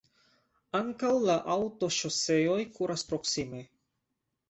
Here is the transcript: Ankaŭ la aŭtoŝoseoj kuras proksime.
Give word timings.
Ankaŭ 0.79 1.11
la 1.27 1.35
aŭtoŝoseoj 1.57 2.59
kuras 2.79 3.09
proksime. 3.15 3.67